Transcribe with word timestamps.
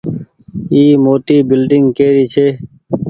اي 0.71 0.83
موٽي 1.05 1.37
بلڌنگ 1.49 1.85
ڪيري 1.97 2.25
ڇي۔ 2.33 2.47